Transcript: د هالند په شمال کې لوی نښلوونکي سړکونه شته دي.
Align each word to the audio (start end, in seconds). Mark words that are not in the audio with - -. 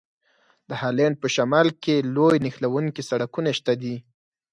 د 0.69 0.71
هالند 0.81 1.15
په 1.21 1.27
شمال 1.35 1.67
کې 1.83 1.95
لوی 2.15 2.37
نښلوونکي 2.45 3.01
سړکونه 3.09 3.49
شته 3.59 3.73
دي. 3.81 3.95